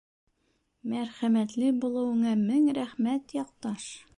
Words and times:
—Мәрхәмәтле 0.93 1.69
булыуыңа 1.83 2.33
мең 2.41 2.67
рәхмәт, 2.79 3.37
яҡташ. 3.43 3.89